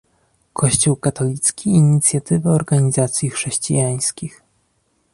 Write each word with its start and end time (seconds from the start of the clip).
kościół 0.53 0.95
katolicki 0.95 1.69
i 1.69 1.73
inicjatywy 1.73 2.49
organizacji 2.49 3.29
chrześcijańskich 3.29 4.43